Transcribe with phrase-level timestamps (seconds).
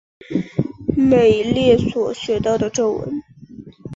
[0.97, 3.21] 美列所学到的咒文。